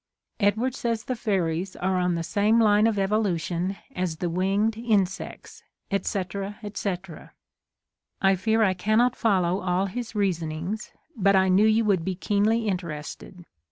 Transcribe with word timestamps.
/ 0.39 0.39
Edward 0.39 0.73
says 0.73 1.03
the 1.03 1.15
fairies 1.15 1.75
are 1.75 1.95
on 1.99 2.15
the 2.15 2.23
same 2.23 2.59
\ 2.59 2.59
line 2.59 2.87
of 2.87 2.97
evolution 2.97 3.77
as 3.95 4.17
the 4.17 4.31
winged 4.31 4.75
insects, 4.75 5.61
etc., 5.91 6.57
etc. 6.63 7.33
I 8.19 8.35
fear 8.35 8.63
I 8.63 8.73
cannot 8.73 9.15
follow 9.15 9.59
all 9.61 9.85
his 9.85 10.15
reason 10.15 10.51
ings, 10.51 10.89
but 11.15 11.35
I 11.35 11.49
knew 11.49 11.67
you 11.67 11.85
would 11.85 12.03
be 12.03 12.15
keenly 12.15 12.67
inter 12.67 12.89
ested. 12.89 13.45